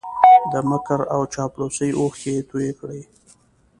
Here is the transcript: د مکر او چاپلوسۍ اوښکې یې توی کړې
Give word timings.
د 0.51 0.53
مکر 0.69 0.99
او 1.15 1.21
چاپلوسۍ 1.33 1.89
اوښکې 1.99 2.31
یې 2.37 2.43
توی 2.49 2.69
کړې 2.79 3.01